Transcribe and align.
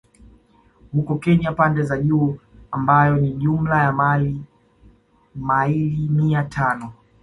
Huko 0.93 1.15
Kenya 1.15 1.51
pande 1.51 1.83
za 1.83 1.97
juu 1.97 2.37
ambayo 2.71 3.17
ni 3.17 3.31
jumla 3.33 3.83
ya 3.83 3.91
maili 5.35 6.09
mia 6.09 6.43
tano 6.43 6.93